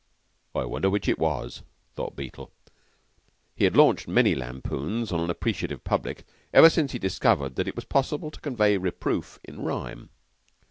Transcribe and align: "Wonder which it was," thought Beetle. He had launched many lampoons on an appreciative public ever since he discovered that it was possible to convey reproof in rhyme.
"Wonder 0.55 0.89
which 0.89 1.07
it 1.07 1.19
was," 1.19 1.61
thought 1.93 2.15
Beetle. 2.15 2.49
He 3.55 3.65
had 3.65 3.77
launched 3.77 4.07
many 4.07 4.33
lampoons 4.33 5.11
on 5.11 5.19
an 5.19 5.29
appreciative 5.29 5.83
public 5.83 6.25
ever 6.51 6.71
since 6.71 6.93
he 6.93 6.97
discovered 6.97 7.55
that 7.55 7.67
it 7.67 7.75
was 7.75 7.85
possible 7.85 8.31
to 8.31 8.41
convey 8.41 8.77
reproof 8.77 9.39
in 9.43 9.61
rhyme. 9.61 10.09